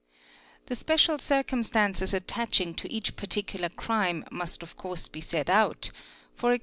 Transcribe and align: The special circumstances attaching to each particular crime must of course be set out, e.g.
The 0.65 0.75
special 0.75 1.19
circumstances 1.19 2.11
attaching 2.11 2.73
to 2.73 2.91
each 2.91 3.15
particular 3.15 3.69
crime 3.69 4.25
must 4.31 4.63
of 4.63 4.75
course 4.75 5.07
be 5.07 5.21
set 5.21 5.47
out, 5.47 5.91
e.g. 6.43 6.59